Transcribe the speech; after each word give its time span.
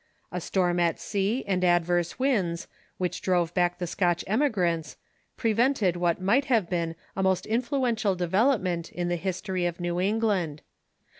A 0.31 0.41
storm 0.41 0.79
at 0.79 0.99
sea 0.99 1.43
and 1.45 1.63
adverse 1.63 2.17
winds, 2.17 2.67
which 2.97 3.21
drove 3.21 3.53
back 3.53 3.77
the 3.77 3.85
Scotch 3.85 4.23
emigrants, 4.25 4.97
prevented 5.37 5.95
what 5.95 6.19
might 6.19 6.45
have 6.45 6.67
been 6.67 6.95
a 7.15 7.21
most 7.21 7.45
influential 7.45 8.15
development 8.15 8.91
in 8.91 9.09
the 9.09 9.15
history 9.15 9.67
of 9.67 9.79
New 9.79 9.99
England. 9.99 10.63